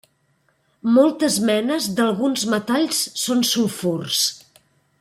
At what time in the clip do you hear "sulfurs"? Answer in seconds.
3.51-4.23